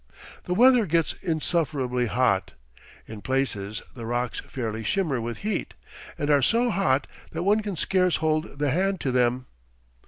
[0.45, 2.53] The weather gets insufferably hot;
[3.05, 5.75] in places the rocks fairly shimmer with heat,
[6.17, 9.45] and are so hot that one can scarce hold the hand to them.